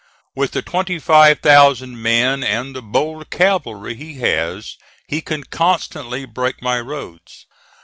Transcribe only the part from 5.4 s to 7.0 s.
constantly break my